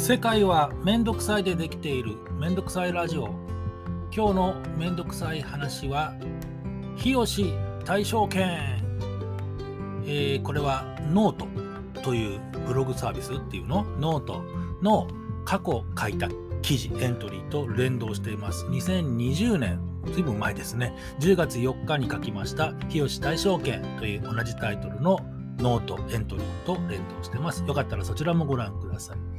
[0.00, 3.34] 世界はめんどくさいでできているめんどくさいラジオ。
[4.10, 6.14] 今日のめんどくさい話は
[6.96, 7.52] 日吉
[7.84, 8.82] 大勝軒、
[10.06, 11.36] えー、これはノー
[11.92, 13.84] トというブログサービスっていうの？
[13.98, 14.42] ノート
[14.82, 15.06] の
[15.44, 16.28] 過去書いた
[16.62, 18.64] 記事エントリーと連動しています。
[18.68, 19.80] 2020年
[20.12, 20.96] ずいぶん前ですね。
[21.20, 25.18] 10月4日に書きました日吉大勝軒という同じタイトルの
[25.58, 27.62] ノートエントリーと連動してます。
[27.64, 29.29] よかったらそちらもご覧ください。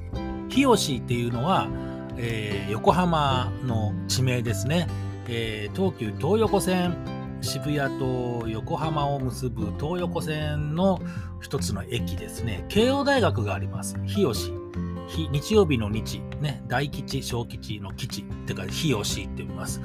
[0.52, 1.68] 日吉っていうのは、
[2.18, 4.88] えー、横浜の地名ですね、
[5.28, 6.96] えー、東急東横線
[7.42, 11.02] 渋谷と横浜を結ぶ東横線の
[11.42, 12.66] 一つの駅ですね。
[12.70, 13.98] 慶応大学があります。
[14.06, 14.54] 日吉。
[15.32, 16.22] 日曜日の日。
[16.40, 16.64] ね。
[16.68, 19.82] 大吉小吉の吉ってか日吉って言います。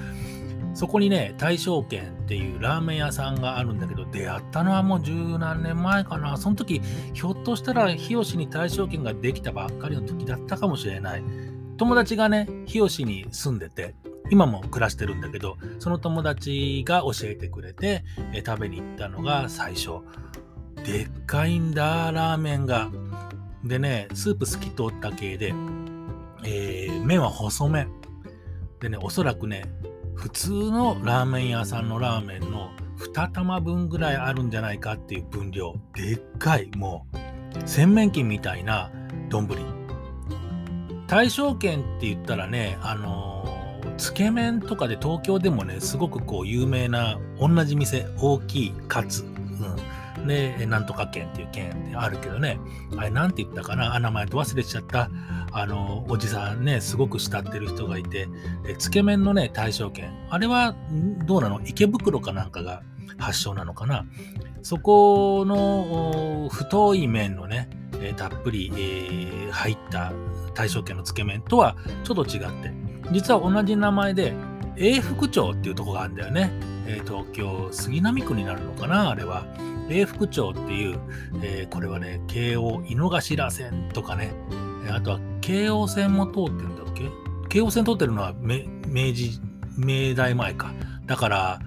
[0.77, 6.37] そこにね、大正軒っていうラーメン屋さんがあるんだけど、出会ったのはもう十何年前かな。
[6.37, 6.83] その時、
[7.15, 11.25] ひょっとしたら日吉に大正軒ができたばっかりの時だったかもしれない。
[11.79, 13.95] 友達がね、日吉に住んでて、
[14.29, 20.01] 今も暮らしてるんだけど、その友達が教えてくれて、え食べに行ったのが最初。
[20.85, 22.91] でっかいんだ、ラーメンが。
[23.65, 25.55] でね、スープ透き通った系で、
[26.45, 27.89] えー、麺は細麺。
[28.79, 29.65] でね、おそらくね、
[30.17, 32.71] 普通のラーメン屋さんのラーメンの
[33.15, 35.75] 2玉分ぐらいあるんじゃないかっていう分量。
[35.95, 36.71] でっかい。
[36.77, 37.69] もう。
[37.69, 38.91] 洗面器みたいな
[39.29, 39.49] 丼。
[41.07, 49.31] 大正軒って言ったらねあのー、つけ麺とかで東京でもねすごくこう有名な同じ店大きいカツ、うん、
[50.27, 52.59] でなんとか県っていう県ってあるけどね。
[52.97, 53.95] あれなんて言ったかな？
[53.95, 55.11] あ名前と忘れちゃった。
[55.53, 58.29] あの、おじさんね、すごく慕ってる人がいて、
[58.69, 60.11] えつけ麺のね、大正軒。
[60.29, 60.75] あれは、
[61.25, 61.61] どうなの？
[61.65, 62.83] 池袋かなんかが
[63.19, 64.05] 発祥なのかな？
[64.63, 70.13] そこの太い麺のね、えたっぷり、えー、入った
[70.55, 72.73] 大正軒のつけ麺とはちょっと違って、
[73.13, 74.35] 実は同じ名前で、
[74.77, 76.51] 永福町っていうとこがあるんだよね。
[76.87, 79.11] えー、東京杉並区になるのかな？
[79.11, 79.47] あれは。
[79.89, 80.99] 永福町っていう、
[81.43, 84.33] えー、これはね、京王井の頭線とかね、
[84.91, 87.11] あとは京王線も通ってるんだっけ？
[87.49, 88.65] 京王線通ってるのは明
[89.13, 89.41] 治、
[89.77, 90.73] 明大前か。
[91.07, 91.61] だから、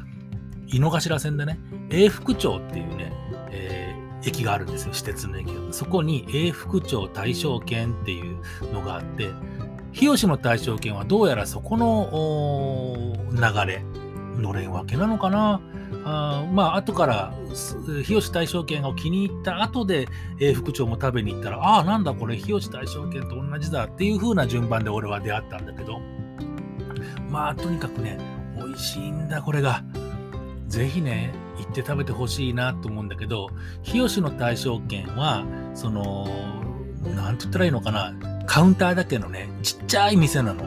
[0.67, 1.59] 井の頭線でね、
[1.89, 3.13] 永福町っていうね、
[3.51, 5.73] えー、駅があるんですよ、私鉄の駅が。
[5.73, 8.37] そこに永福町大正圏っていう
[8.73, 9.29] のがあって、
[9.91, 13.83] 日吉の大正圏はどうやらそこの流れ、
[14.37, 15.61] のれんわけなのかな
[16.05, 17.33] あまあ後から
[18.03, 20.07] 日吉大正軒を気に入った後で、
[20.39, 25.99] えー、副長も食べに行ったらああなんだこれ日吉大正軒と同じだっていう風な順番で俺は出会ったんだけど。
[27.29, 28.17] まあとにかくね
[28.57, 29.83] 美味しいんだこれが。
[30.67, 33.49] ぜひね行って食べてほしいなと思うんだけど
[33.81, 35.43] 日吉の大正軒は
[35.73, 36.27] その
[37.15, 38.13] 何て言ったらいいのかな
[38.45, 40.63] カウンターだけのねちっちゃい店なの。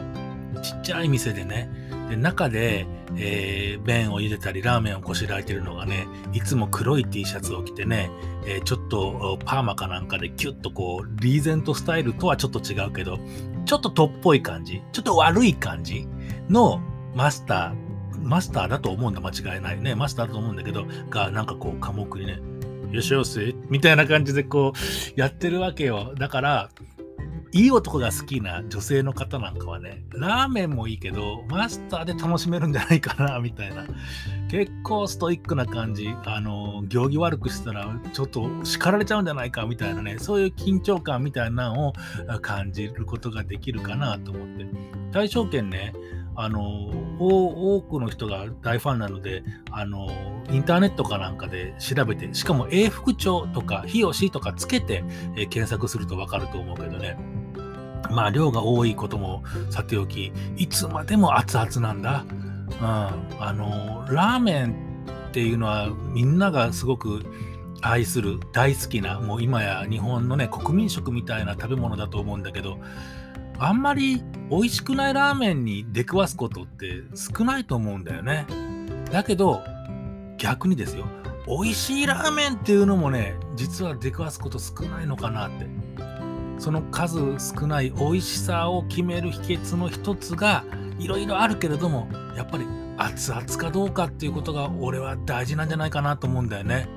[0.61, 1.69] ちっちゃい店でね。
[2.09, 2.85] で中で
[3.17, 8.09] えー、麺を茹でたりラーメンをこしらえてるのがねいつも黒い T シャツを着てね、
[8.45, 13.19] えー、ちょっとパーマかなんかでキュッとこうリーゼントスタイルとはちょっと違うけど
[13.65, 16.07] ちょっとトっぽい感じちょっと悪い感じ
[16.49, 16.81] の
[17.15, 17.83] マスター
[18.23, 19.81] マスターだと思うんだ間違いない。
[19.81, 22.39] ねマスターだと思うんだけどがなんかこう寡黙にね
[22.91, 26.13] よしよしみたいな感じでこうやってるわけよ。
[26.17, 26.69] だから
[27.53, 33.85] いい男が好きな女性の方なんかはね、ラーメンもいいけど、マスターで楽しめるんじゃないかな、みたいな。
[34.49, 41.93] 結構ストイックな感じ、あの、行儀悪くしたら、ちょっと叱られちゃうんじゃないか、みたいなね、そういう緊張感みたいなのを
[42.41, 44.65] 感じることができるかなと思って。
[45.11, 45.93] 大正圏ね、
[46.35, 46.89] あの
[47.19, 50.09] 多くの人が大ファンなのであの
[50.51, 55.03] インターネットかなんかで調べてしかも永福町とか日吉とかつけて、
[55.35, 57.17] え検索すると分かると思うけどね
[58.11, 62.25] まあ量が多いこともさておき、いつまでも熱々なんだ。
[62.29, 62.77] うん。
[62.85, 64.75] あの、ラーメン
[65.29, 67.23] っていうのはみんながすごく
[67.81, 72.79] 愛する大好きな、もう今や日本のね、国民食みたいな食べ物だと思うんだけど、
[73.59, 78.45] あんまり美味しくないラーメンに出くわすことって少ないと思うんだよね。
[79.11, 79.61] だけど、
[80.37, 81.05] 逆にですよ、
[81.47, 85.67] 美味しいラーメンっていうのもね、実は出くわすこと少ないのかなって。
[86.57, 90.63] その数少ない美味しさを決める秘訣の一つが
[90.99, 92.07] いろいろあるけれども
[92.37, 92.65] やっぱり
[92.97, 96.87] 熱々かどうかっていうことが俺は大事なんじゃないかなと思うんだよね。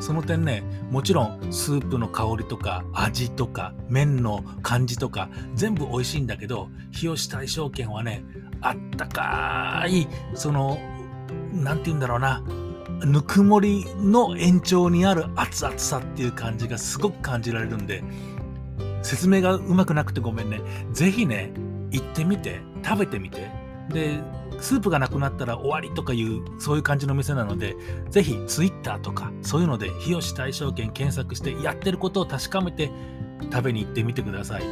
[0.00, 8.24] その点ねもちろんスープの香りとか味とか麺の感じとか全部美味しいんだけど日吉大正軒はね
[8.62, 10.78] あったかいその
[11.52, 12.42] 何て言うんだろうな
[13.04, 18.02] ぬくもりの延長にある熱々さっていう感じがすごく感じられるんで
[19.04, 20.60] 説明がうまくなくてごめんね。
[20.92, 21.52] ぜひね、
[21.90, 23.48] 行ってみて、食べてみて。
[23.90, 24.18] で、
[24.60, 27.76] スープがなくなったら終わりとかいう、そういう感じの店なので、
[28.10, 32.90] ぜひ Twitter とか、そういうので、日吉大賞券検索して、やってることを確かめて、
[33.52, 34.62] 食べに行ってみてください。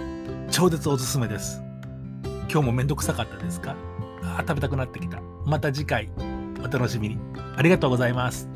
[0.50, 1.62] 超絶おすすめです。
[2.50, 3.76] 今日もめんどくさかったですか？
[4.22, 5.20] あ食べたくなってきた。
[5.44, 6.10] また次回、
[6.60, 7.18] お楽しみに。
[7.56, 8.48] ありがとうございます。